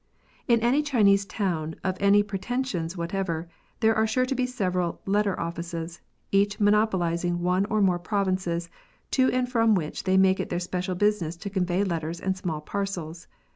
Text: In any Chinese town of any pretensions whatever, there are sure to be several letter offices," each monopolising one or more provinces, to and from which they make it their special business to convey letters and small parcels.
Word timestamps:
In 0.47 0.61
any 0.61 0.81
Chinese 0.81 1.25
town 1.25 1.75
of 1.83 1.95
any 1.99 2.23
pretensions 2.23 2.97
whatever, 2.97 3.47
there 3.81 3.93
are 3.93 4.07
sure 4.07 4.25
to 4.25 4.33
be 4.33 4.47
several 4.47 4.99
letter 5.05 5.39
offices," 5.39 6.01
each 6.31 6.59
monopolising 6.59 7.39
one 7.43 7.65
or 7.65 7.81
more 7.81 7.99
provinces, 7.99 8.67
to 9.11 9.29
and 9.29 9.47
from 9.47 9.75
which 9.75 10.03
they 10.05 10.17
make 10.17 10.39
it 10.39 10.49
their 10.49 10.59
special 10.59 10.95
business 10.95 11.35
to 11.35 11.51
convey 11.51 11.83
letters 11.83 12.19
and 12.19 12.35
small 12.35 12.61
parcels. 12.61 13.27